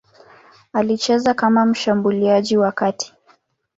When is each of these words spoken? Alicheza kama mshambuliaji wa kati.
Alicheza 0.73 1.33
kama 1.33 1.65
mshambuliaji 1.65 2.57
wa 2.57 2.71
kati. 2.71 3.13